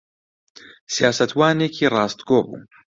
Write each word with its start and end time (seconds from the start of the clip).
سیاسەتوانێکی 0.93 1.91
ڕاستگۆ 1.93 2.39
بوو. 2.45 2.59